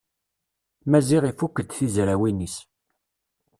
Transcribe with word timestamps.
Maziɣ 0.89 1.23
ifukk-d 1.25 1.69
tizrawin-is. 1.77 2.55